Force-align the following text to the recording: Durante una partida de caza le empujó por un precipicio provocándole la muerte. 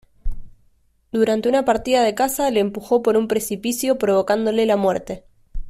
Durante 1.11 1.47
una 1.47 1.63
partida 1.63 2.01
de 2.01 2.15
caza 2.15 2.49
le 2.49 2.59
empujó 2.59 3.03
por 3.03 3.17
un 3.17 3.27
precipicio 3.27 3.99
provocándole 3.99 4.65
la 4.65 4.75
muerte. 4.75 5.25